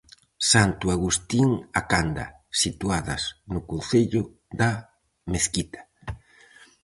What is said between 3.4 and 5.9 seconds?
no concello da Mezquita.